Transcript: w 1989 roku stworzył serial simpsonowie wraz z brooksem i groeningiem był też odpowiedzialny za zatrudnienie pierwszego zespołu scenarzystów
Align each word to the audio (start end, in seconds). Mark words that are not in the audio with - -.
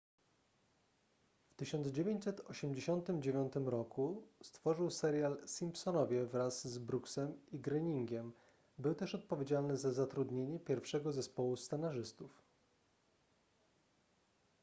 w 1.49 1.55
1989 1.55 3.53
roku 3.65 4.23
stworzył 4.43 4.89
serial 4.91 5.47
simpsonowie 5.47 6.25
wraz 6.25 6.67
z 6.67 6.77
brooksem 6.79 7.39
i 7.51 7.59
groeningiem 7.59 8.33
był 8.77 8.95
też 8.95 9.15
odpowiedzialny 9.15 9.77
za 9.77 9.91
zatrudnienie 9.93 10.59
pierwszego 10.59 11.11
zespołu 11.11 11.57
scenarzystów 11.57 12.41